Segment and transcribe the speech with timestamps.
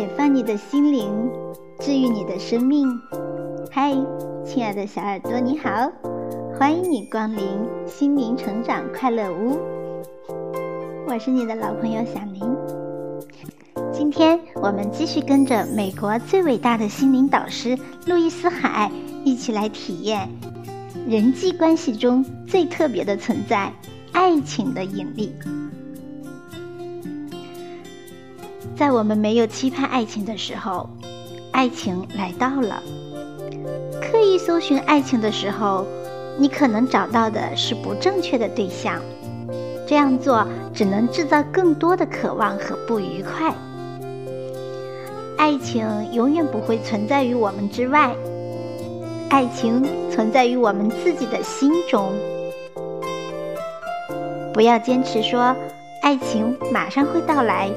[0.00, 1.30] 解放你的心灵，
[1.78, 2.88] 治愈你的生命。
[3.70, 3.94] 嗨，
[4.46, 5.92] 亲爱的小耳朵，你好，
[6.58, 7.46] 欢迎你光临
[7.86, 9.58] 心灵成长快乐屋。
[11.06, 12.42] 我是你的老朋友小林。
[13.92, 17.76] 今天我们继续跟着美国最伟大的心灵导师
[18.06, 18.90] 路易斯·海
[19.22, 20.26] 一起来体验
[21.06, 23.70] 人际关系中最特别的存在——
[24.12, 25.30] 爱情的引力。
[28.80, 30.88] 在我们没有期盼爱情的时候，
[31.52, 32.82] 爱情来到了。
[34.00, 35.84] 刻意搜寻爱情的时候，
[36.38, 38.98] 你可能找到的是不正确的对象。
[39.86, 43.54] 这样做只能制造更多的渴望和不愉快。
[45.36, 48.16] 爱情永远不会存在于我们之外，
[49.28, 52.10] 爱情存在于我们自己的心中。
[54.54, 55.54] 不要坚持说
[56.00, 57.68] 爱情马上会到来。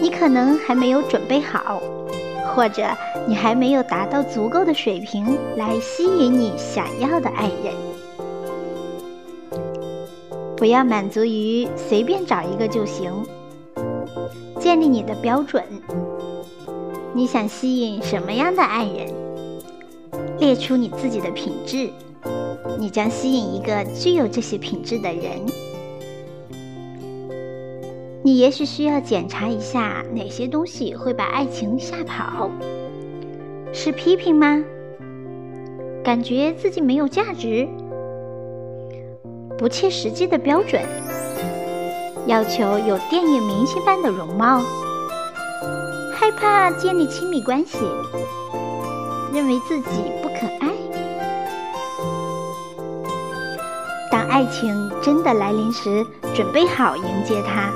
[0.00, 1.80] 你可能还没有准备好，
[2.54, 2.86] 或者
[3.26, 7.74] 你还没有达到足够的水平来吸引你想要的爱人。
[10.56, 13.12] 不要满足于随便找一个就行，
[14.58, 15.62] 建立你的标准。
[17.12, 19.14] 你想吸引什么样的爱人？
[20.38, 21.90] 列出你自己的品质，
[22.78, 25.40] 你将吸引一个具有这些品质的人。
[28.26, 32.50] 你也许需要检查一下哪些东西会把爱情吓跑？
[33.72, 34.60] 是批评吗？
[36.02, 37.68] 感觉自己没有价值？
[39.56, 40.82] 不切实际的标准？
[42.26, 44.60] 要求有电影明星般的容貌？
[46.12, 47.78] 害怕建立亲密关系？
[49.32, 50.72] 认为自己不可爱？
[54.10, 56.04] 当爱情真的来临时，
[56.34, 57.72] 准备好迎接它。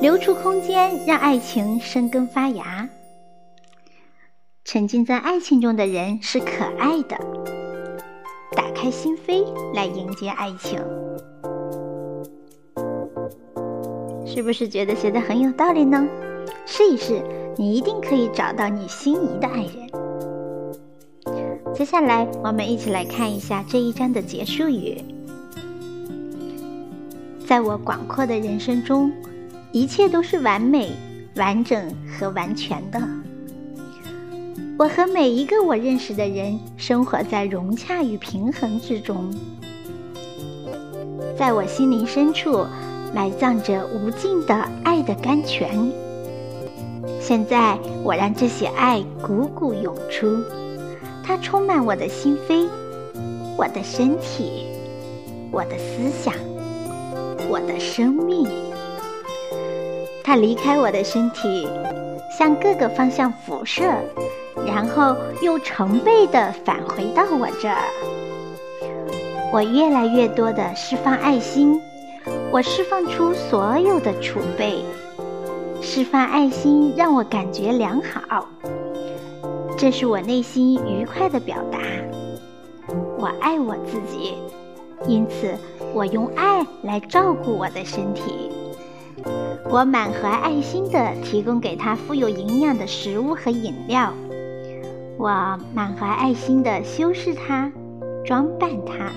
[0.00, 2.88] 留出空间，让爱情生根发芽。
[4.64, 7.18] 沉浸在爱情中的人是可爱的。
[8.56, 10.78] 打开心扉来迎接爱情，
[14.24, 16.08] 是不是觉得学的很有道理呢？
[16.64, 17.22] 试一试，
[17.58, 19.90] 你一定可以找到你心仪的爱人。
[21.74, 24.96] 接下来，我们一起来看一下这一章的结束语。
[27.46, 29.12] 在我广阔的人生中。
[29.72, 30.90] 一切都是完美、
[31.36, 33.00] 完整和完全的。
[34.76, 39.32] 我和每一个我认识的人生活在融洽与平衡之中。
[41.38, 42.66] 在我心灵深处
[43.14, 45.70] 埋葬着无尽的爱的甘泉。
[47.20, 50.42] 现在，我让这些爱汩汩涌出，
[51.22, 52.66] 它充满我的心扉、
[53.56, 54.66] 我的身体、
[55.52, 56.34] 我的思想、
[57.48, 58.48] 我的生命。
[60.30, 61.68] 它离开我的身体，
[62.38, 63.82] 向各个方向辐射，
[64.64, 67.82] 然后又成倍的返回到我这儿。
[69.52, 71.82] 我越来越多的释放爱心，
[72.52, 74.84] 我释放出所有的储备。
[75.82, 78.46] 释放爱心让我感觉良好，
[79.76, 81.80] 这是我内心愉快的表达。
[83.18, 84.34] 我爱我自己，
[85.08, 85.52] 因此
[85.92, 88.48] 我用爱来照顾我的身体。
[89.70, 94.12] 我满怀爱心地提供给他富有营养的食物和饮料。
[95.16, 97.70] 我满怀爱心地修饰他，
[98.24, 99.12] 装扮他。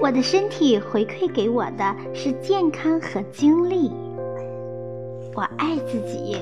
[0.00, 3.90] 我的身体回馈给我的是健康和精力。
[5.34, 6.38] 我爱自己，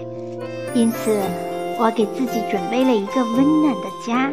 [0.74, 1.16] 因此
[1.78, 4.30] 我给自己准备了一个温暖的家，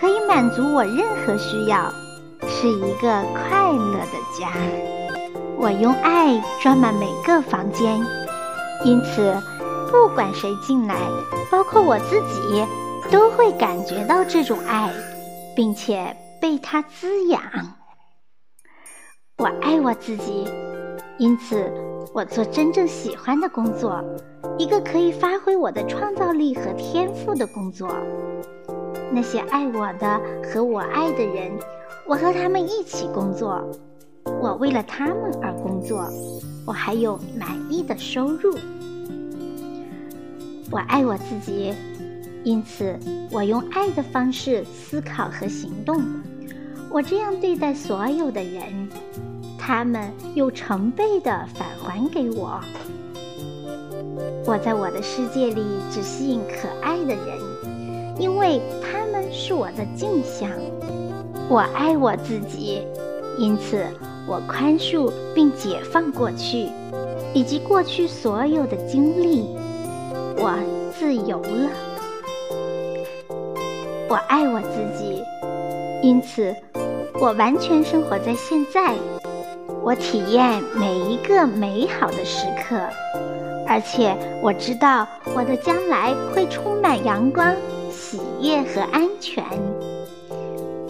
[0.00, 1.88] 可以满足我任何需要，
[2.48, 4.97] 是一个快乐的家。
[5.60, 8.00] 我用爱装满每个房间，
[8.84, 9.34] 因此，
[9.90, 10.94] 不管谁进来，
[11.50, 12.64] 包括我自己，
[13.10, 14.92] 都会感觉到这种爱，
[15.56, 17.42] 并且被它滋养。
[19.38, 20.48] 我爱我自己，
[21.18, 21.68] 因此，
[22.14, 24.00] 我做真正喜欢的工作，
[24.58, 27.88] 一个可以发挥我的创造力和天赋的工作。
[29.10, 31.50] 那些爱我的和我爱的人，
[32.06, 33.60] 我和他们一起工作。
[34.40, 36.08] 我为了他们而工作，
[36.64, 38.56] 我还有满意的收入。
[40.70, 41.74] 我爱我自己，
[42.44, 42.96] 因此
[43.32, 46.02] 我用爱的方式思考和行动。
[46.88, 48.88] 我这样对待所有的人，
[49.58, 52.60] 他们又成倍的返还给我。
[54.46, 60.48] 我在我的世界里只吸引可爱的人，因为他们是我的镜像。
[61.48, 62.82] 我爱我自己，
[63.36, 63.84] 因此。
[64.28, 66.68] 我宽恕并解放过去，
[67.32, 69.56] 以及过去所有的经历。
[70.36, 70.52] 我
[70.92, 71.70] 自由了。
[74.06, 75.22] 我爱我自己，
[76.02, 76.54] 因此
[77.14, 78.94] 我完全生活在现在。
[79.82, 82.76] 我体验每一个美好的时刻，
[83.66, 87.54] 而且我知道我的将来会充满阳光、
[87.90, 89.42] 喜悦和安全，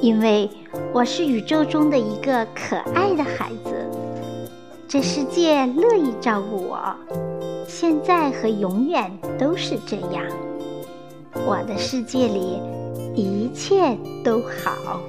[0.01, 0.49] 因为
[0.93, 3.87] 我是宇宙中的一个可爱的孩子。
[4.87, 6.95] 这世界乐意照顾我，
[7.67, 10.25] 现在和永远都是这样。
[11.47, 12.59] 我的世界里
[13.15, 15.01] 一切都好。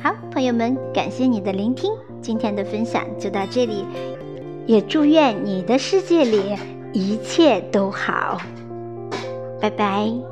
[0.00, 1.92] 好，朋友们，感谢你的聆听，
[2.22, 3.84] 今天的分享就到这里，
[4.66, 6.56] 也祝愿你的世界里
[6.94, 8.40] 一切都好，
[9.60, 10.31] 拜拜。